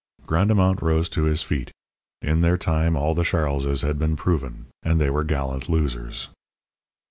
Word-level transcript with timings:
Grandemont 0.25 0.81
rose 0.81 1.07
to 1.09 1.25
his 1.25 1.43
feet. 1.43 1.71
In 2.23 2.41
their 2.41 2.57
time 2.57 2.95
all 2.95 3.13
the 3.13 3.23
Charleses 3.23 3.83
had 3.83 3.99
been 3.99 4.15
proven, 4.15 4.65
and 4.81 4.99
they 4.99 5.11
were 5.11 5.23
gallant 5.23 5.69
losers. 5.69 6.27